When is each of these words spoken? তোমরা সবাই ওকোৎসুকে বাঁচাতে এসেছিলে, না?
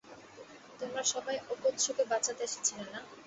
তোমরা 0.79 1.01
সবাই 1.13 1.37
ওকোৎসুকে 1.49 2.03
বাঁচাতে 2.11 2.41
এসেছিলে, 2.45 2.85
না? 2.87 2.99